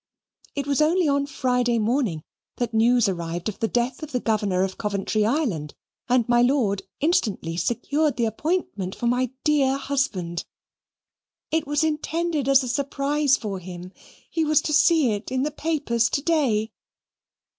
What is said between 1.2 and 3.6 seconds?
Friday morning that the news arrived of